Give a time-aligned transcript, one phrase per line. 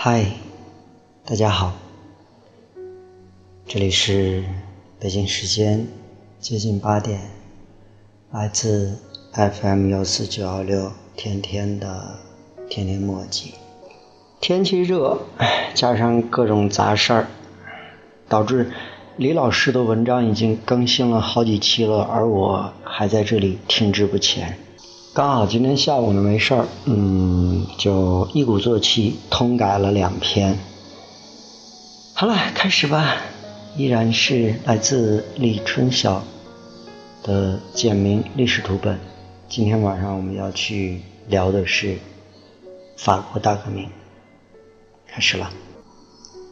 [0.00, 0.26] 嗨，
[1.24, 1.72] 大家好，
[3.66, 4.44] 这里是
[5.00, 5.88] 北京时间
[6.38, 7.18] 接近八点，
[8.30, 8.96] 来自
[9.32, 12.20] FM 幺四九幺六天天的
[12.70, 13.54] 天天墨迹。
[14.40, 15.18] 天气热，
[15.74, 17.26] 加上各种杂事儿，
[18.28, 18.70] 导致
[19.16, 24.60] 李老师的文章已经更新了好几期了，而我还在这里停滞不前。
[25.18, 30.56] 刚好今天下午呢没事儿，嗯，就一鼓作气通改了两篇。
[32.14, 33.16] 好了，开始吧，
[33.76, 36.22] 依然是来自李春晓
[37.24, 39.00] 的简明历史图本。
[39.48, 41.98] 今天晚上我们要去聊的是
[42.96, 43.88] 法国大革命。
[45.08, 45.50] 开始了。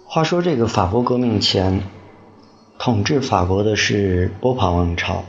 [0.09, 1.84] 话说这个法国革命前，
[2.80, 5.23] 统治法国的是波旁王朝。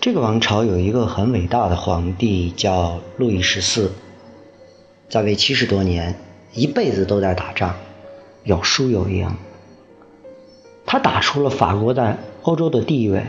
[0.00, 3.92] 这个王朝有一个很伟大的皇帝，叫路易十四，
[5.10, 6.14] 在位七十多年，
[6.54, 7.74] 一辈子都在打仗，
[8.42, 9.30] 有输有赢。
[10.86, 13.22] 他打出了法国在欧洲的地位，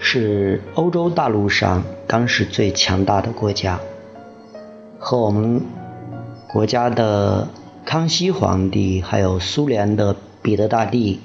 [0.00, 3.78] 是欧洲大陆上当时最强大的国家，
[4.98, 5.62] 和我们
[6.48, 7.48] 国家的
[7.84, 11.20] 康熙皇帝，还有苏联的彼得大帝，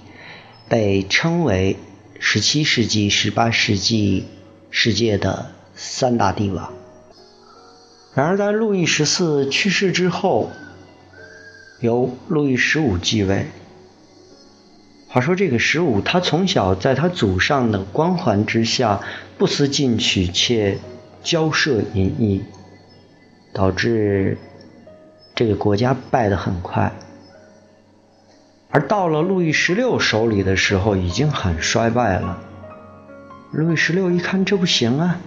[0.70, 1.78] 被称为
[2.20, 4.25] 十七世纪、十八世纪。
[4.70, 6.73] 世界的三大帝王。
[8.14, 10.50] 然而，在路易十四去世之后，
[11.80, 13.48] 由路易十五继位。
[15.08, 19.02] 话说，这个十五，他从小在他祖上的光环之下，
[19.38, 20.80] 不思进取，且
[21.23, 22.44] 骄奢淫逸，
[23.54, 24.38] 导致
[25.34, 26.92] 这个国家败得很快。
[28.70, 32.42] 而到了路易十六手里的时候，已经很衰败了。
[33.52, 35.22] 路易十六一看这不行啊，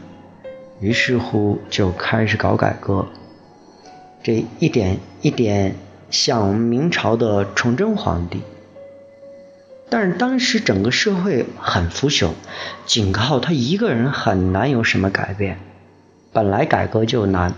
[0.78, 3.06] 于是乎就开始搞改革，
[4.22, 5.74] 这一点一点
[6.10, 8.42] 像我们明朝的崇祯皇帝。
[9.88, 12.32] 但是当时整个社会很腐朽，
[12.84, 15.58] 仅靠他一个人很难有什么改变。
[16.30, 17.54] 本来改革就难，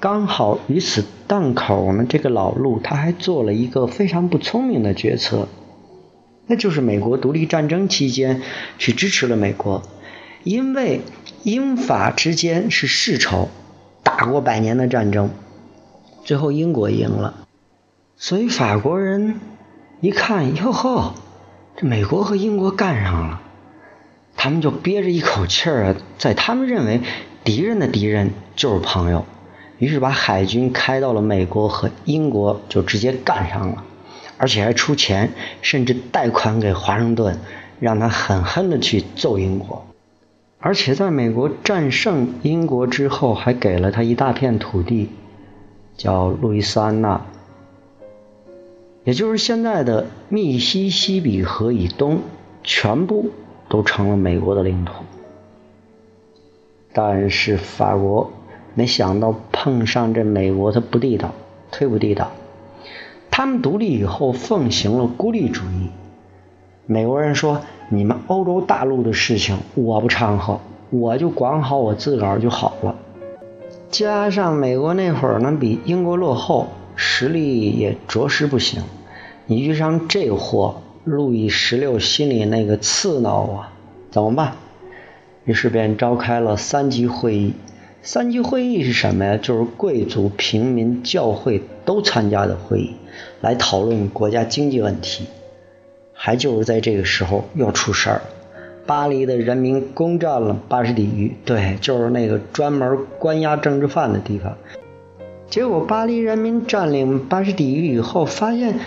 [0.00, 5.48] 刚好与此档口呢，这个老路他还做了一个非常不聪明的决策，
[6.46, 8.40] 那就是美国独立战争期间
[8.78, 9.82] 去支持了美国。
[10.48, 11.02] 因为
[11.42, 13.50] 英法之间是世仇，
[14.02, 15.28] 打过百年的战争，
[16.24, 17.46] 最后英国赢了，
[18.16, 19.40] 所以法国人
[20.00, 21.12] 一看，哟呵，
[21.76, 23.42] 这美国和英国干上了，
[24.38, 27.02] 他们就憋着一口气儿，在他们认为
[27.44, 29.26] 敌人的敌人就是朋友，
[29.76, 33.84] 于是把海军开到了美国和英国，就直接干上了，
[34.38, 37.38] 而且还出钱，甚至贷款给华盛顿，
[37.80, 39.84] 让他狠狠的去揍英国。
[40.60, 45.08] 而且在美国战胜英国之后，还给了他一大片土地，
[45.96, 47.24] 叫路易斯安那，
[49.04, 52.20] 也就是现在的密西西比河以东，
[52.64, 53.30] 全部
[53.68, 54.92] 都成了美国的领土。
[56.92, 58.32] 但是法国
[58.74, 61.34] 没想到碰上这美国，他不地道，
[61.70, 62.32] 忒不地道。
[63.30, 65.90] 他们独立以后奉行了孤立主义。
[66.86, 67.60] 美国人说
[67.90, 70.60] ：“你们欧洲大陆的事情我不掺和，
[70.90, 72.94] 我就管好我自个儿就好了。”
[73.90, 78.82] 加上美国那会儿呢比英国落后，实力也着实不行。
[79.46, 83.72] 你遇上这货，路易十六心里那个刺挠啊！
[84.10, 84.52] 怎么办？
[85.44, 87.54] 于是便召开了三级会议。
[88.02, 89.38] 三级会议是什么呀？
[89.38, 92.94] 就是贵族、平民、教会都参加的会议，
[93.40, 95.24] 来讨论国家经济问题。
[96.20, 98.22] 还就是在这个时候又出事儿，
[98.84, 104.58] 巴黎的人民攻占了巴士底狱，对，就是那个专门关押政治犯的地方。
[105.48, 108.80] 结果巴黎人民占领巴士底狱以后，发现，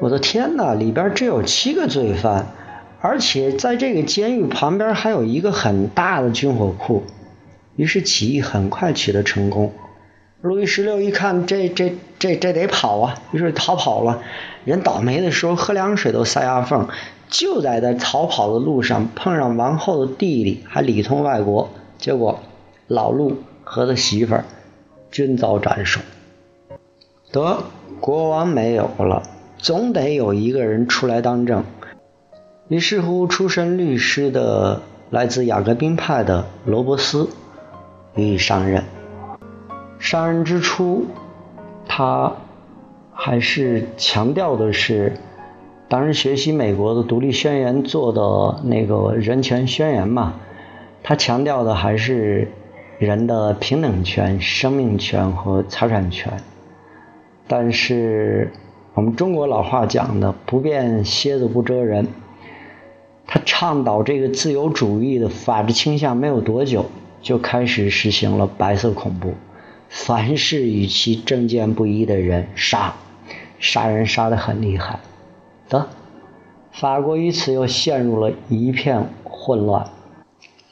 [0.00, 2.48] 我的天哪，里边只有七个罪犯，
[3.00, 7.04] 而且在这个监狱旁边还有一个很大的军火库，
[7.76, 9.72] 于是起义很快取得成功。
[10.44, 14.20] 路易十六一看，这这这这得跑啊，于是逃跑了。
[14.66, 16.88] 人倒霉的时候喝凉水都塞牙缝，
[17.30, 22.40] 就在他逃跑的路上碰上王后的弟弟，还里通外国，结果
[22.88, 24.44] 老陆和他媳妇儿
[25.10, 26.02] 均遭斩首。
[27.32, 27.62] 得，
[27.98, 29.22] 国王没有了，
[29.56, 31.64] 总得有一个人出来当政。
[32.68, 37.30] 于是乎，出身律师的来自雅各宾派的罗伯斯
[38.14, 38.84] 予以上任。
[40.04, 41.06] 杀人之初，
[41.88, 42.34] 他
[43.14, 45.14] 还是强调的是，
[45.88, 50.34] 当时学习美国的独立宣言做的那个人权宣言嘛，
[51.02, 52.52] 他强调的还是
[52.98, 56.34] 人的平等权、生命权和财产权。
[57.48, 58.52] 但是
[58.92, 62.08] 我们中国老话讲的“不变蝎子不蛰人”，
[63.26, 66.84] 他倡导这个自由主义的法治倾向没有多久，
[67.22, 69.32] 就开始实行了白色恐怖，
[69.96, 72.94] 凡是与其政见不一的人杀，
[73.60, 74.98] 杀人杀得很厉害。
[75.68, 75.86] 得，
[76.72, 79.86] 法国于此又陷入了一片混乱。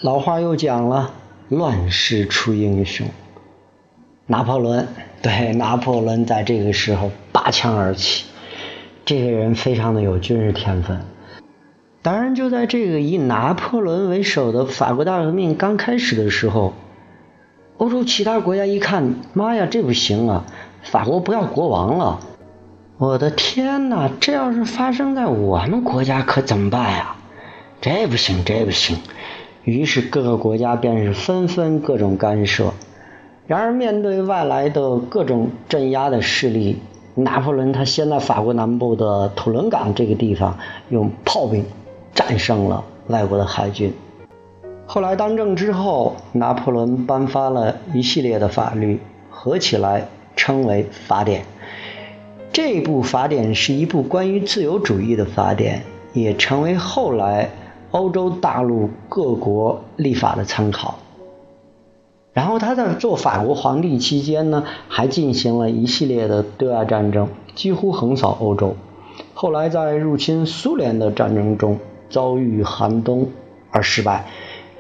[0.00, 1.14] 老话又讲了
[1.48, 3.06] ：“乱世出英雄。”
[4.26, 4.88] 拿破仑，
[5.22, 8.24] 对，拿破仑在这个时候拔枪而起。
[9.04, 11.00] 这个人非常的有军事天分。
[12.02, 16.74] 当然，就在这个以拿破仑为首的法国大革命刚开始的时候，
[17.82, 20.44] 欧洲其他国家一看，妈呀，这不行啊！
[20.84, 22.20] 法国不要国王了！
[22.96, 27.16] 我的天哪，这要是发生在我们国家可怎么办呀？
[27.80, 28.98] 这不行，这不行！
[29.64, 32.72] 于是各个国家便是纷纷各种干涉。
[33.48, 36.78] 然而，面对外来的各种镇压的势力，
[37.16, 40.56] 拿破仑他先在法国南部的土伦港这个地方
[40.88, 41.66] 用炮兵
[42.14, 43.92] 战胜了外国的海军。
[44.94, 49.00] 后来当政之后，拿破仑颁发了一系列的法律，
[49.30, 50.06] 合起来
[50.36, 51.46] 称为法典。
[52.52, 57.48] 这部法典是一部关于自由主义的法典，也成为后来
[57.90, 60.98] 欧洲大陆各国立法的参考。
[62.34, 68.76] 然后他在做法国皇帝期间呢，还进行了一系列的对外战争，几乎横扫欧洲。
[69.32, 71.78] 后来在入侵苏联的战争中
[72.10, 73.30] 遭遇寒冬
[73.70, 74.26] 而失败，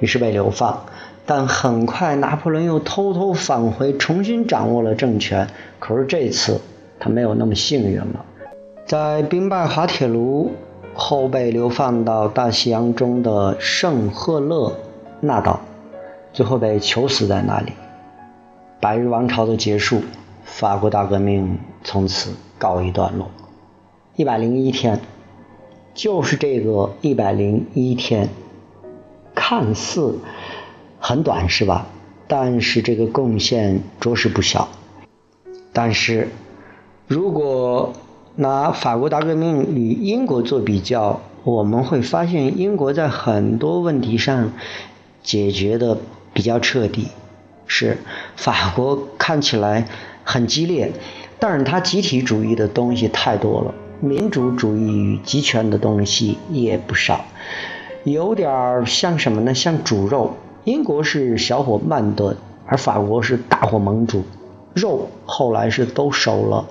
[0.02, 0.84] 于是被流放。
[1.24, 5.48] 但很快拿破仑又偷偷返回，重新掌握了政权。
[5.78, 6.60] 可是这次
[7.00, 8.24] 他没有那么幸运了，
[8.84, 10.50] 在兵败滑铁卢
[10.92, 14.76] 后被流放到大西洋中的圣赫勒
[15.20, 15.60] 那岛。
[16.32, 17.72] 最后被囚死在那里，
[18.80, 20.00] 百日王朝的结束，
[20.44, 23.30] 法国大革命从此告一段落。
[24.16, 24.98] 一百零一天，
[25.94, 28.30] 就是这个一百零一天，
[29.34, 30.18] 看似
[30.98, 31.86] 很短是吧？
[32.28, 34.68] 但是这个贡献着实不小。
[35.72, 36.28] 但是，
[37.06, 37.92] 如果
[38.36, 44.52] 拿法国大革命与英国做比较，我们会发现英国在很多问题上
[45.22, 45.98] 解决的。
[46.34, 47.08] 比较彻底，
[47.66, 47.98] 是
[48.36, 49.86] 法国看起来
[50.24, 50.90] 很激烈，
[51.38, 57.26] 但是它集体主义的东西太多了，民主主义与集权的东西也不少，
[58.04, 59.54] 有点像什么呢？
[59.54, 60.34] 像煮肉，
[60.64, 64.22] 英国是小火慢炖，而法国是大火猛煮，
[64.74, 66.66] 肉后来是都熟了，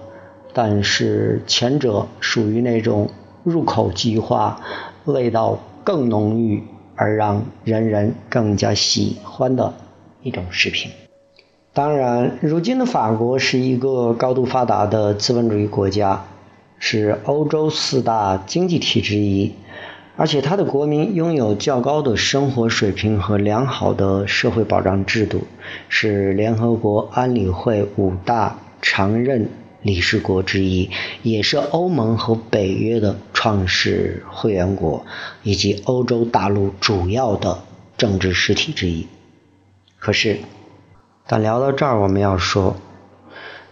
[0.53, 3.09] 但是前者属于那种
[3.43, 4.61] 入口即化，
[5.05, 6.63] 味道更浓郁。
[6.93, 9.73] 而让人人更加喜欢的
[10.21, 10.91] 一种食品。
[11.73, 16.25] 当然，如今的法国是一个高度发达的资本主义国家，
[16.77, 19.51] 是欧洲四大经济体之一，
[20.21, 25.47] 而且它的国民拥有较高的生活水平和良好的社会保障制度，
[25.89, 29.49] 是联合国安理会五大常任。
[29.81, 30.91] 理事国之一，
[31.23, 35.03] 也是欧盟和北约的创始会员国，
[35.41, 37.63] 以及欧洲大陆主要的
[37.97, 39.07] 政治实体之一。
[39.97, 40.37] 可是，
[41.25, 42.75] 但聊到这儿，我们要说，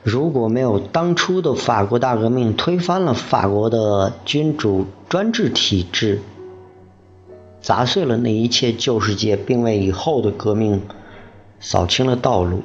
[0.01, 6.21] 如果没有当初的法国大革命推翻了法国的君主专制体制，
[7.61, 10.81] 砸碎了那一切旧世界，并为以后的革命
[11.59, 12.63] 扫清了道路。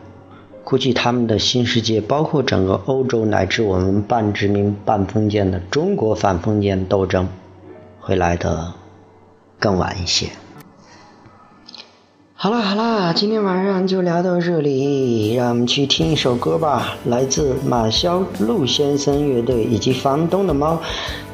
[0.63, 7.29] 估计他们的新世界，包括整个欧洲乃至我们半殖民半封建的中国反封建斗争，
[8.01, 8.73] 会来的
[9.59, 10.29] 更晚一些。
[12.35, 20.81] 好了好了，今天晚上就聊到这里，让我们去听一首歌吧，来自马肖陆先生乐队以及房东的猫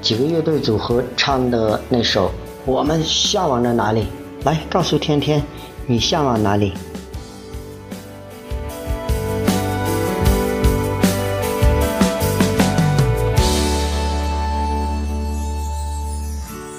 [0.00, 2.26] 几个乐队组合唱的那首
[2.64, 4.02] 《我们向往着哪里》。
[4.45, 5.43] 来，告诉天天，
[5.87, 6.73] 你向往哪里？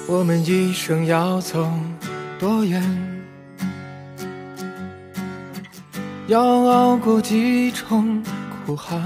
[0.08, 1.68] 我们一生要走
[2.38, 2.82] 多远？
[6.28, 8.22] 要熬过几重
[8.64, 9.02] 苦寒，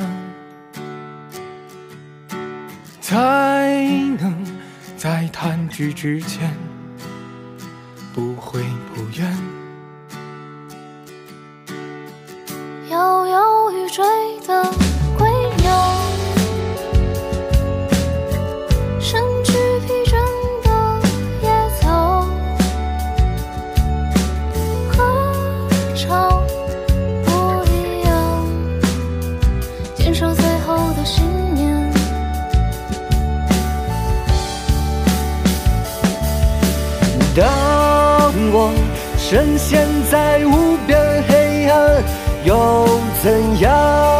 [3.01, 4.06] 才
[4.97, 6.51] 在弹指之间
[8.15, 9.56] 不悔不怨？
[38.53, 38.73] 我
[39.17, 40.99] 深陷在无边
[41.29, 42.03] 黑暗
[42.45, 42.89] 又
[43.23, 44.16] 怎样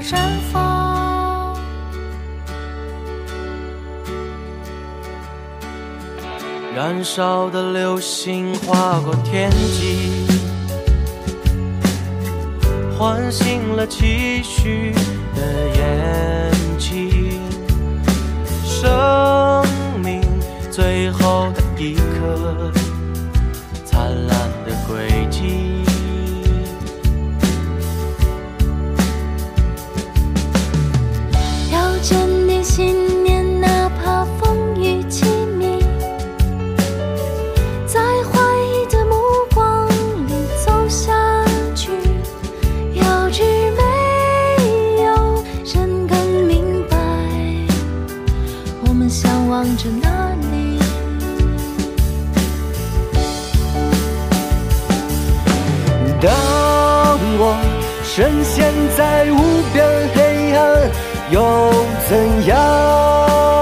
[0.00, 0.16] 绽
[0.52, 1.56] 放
[6.74, 10.26] 燃烧的流星划过天际
[12.96, 14.92] 唤醒了期许
[15.34, 17.40] 的眼睛
[18.64, 19.64] 生
[20.02, 20.22] 命
[20.70, 22.77] 最后的一刻。
[57.40, 57.56] 我
[58.02, 60.90] 深陷在无边黑暗
[61.30, 61.70] 又
[62.08, 63.57] 怎样？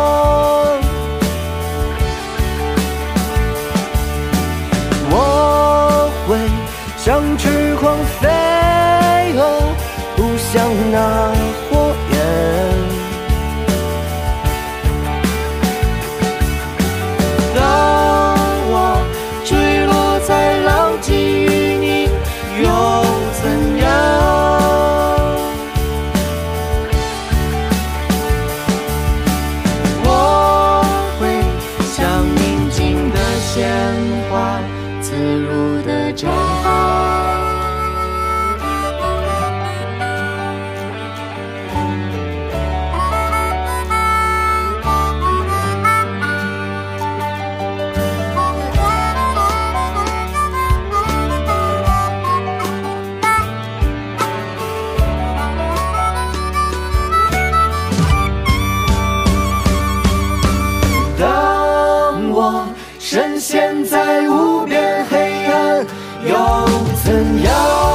[67.06, 67.85] 怎样